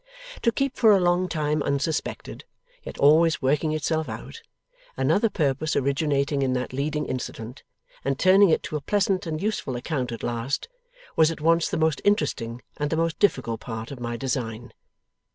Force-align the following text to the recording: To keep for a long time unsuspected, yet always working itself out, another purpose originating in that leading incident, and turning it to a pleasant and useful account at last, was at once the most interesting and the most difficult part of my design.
To 0.41 0.51
keep 0.51 0.77
for 0.77 0.91
a 0.93 0.99
long 0.99 1.29
time 1.29 1.61
unsuspected, 1.61 2.43
yet 2.81 2.97
always 2.97 3.39
working 3.39 3.71
itself 3.71 4.09
out, 4.09 4.41
another 4.97 5.29
purpose 5.29 5.75
originating 5.75 6.41
in 6.41 6.53
that 6.53 6.73
leading 6.73 7.05
incident, 7.05 7.61
and 8.03 8.17
turning 8.17 8.49
it 8.49 8.63
to 8.63 8.75
a 8.75 8.81
pleasant 8.81 9.27
and 9.27 9.39
useful 9.39 9.75
account 9.75 10.11
at 10.11 10.23
last, 10.23 10.67
was 11.15 11.29
at 11.29 11.39
once 11.39 11.69
the 11.69 11.77
most 11.77 12.01
interesting 12.03 12.63
and 12.77 12.89
the 12.89 12.97
most 12.97 13.19
difficult 13.19 13.59
part 13.61 13.91
of 13.91 13.99
my 13.99 14.17
design. 14.17 14.73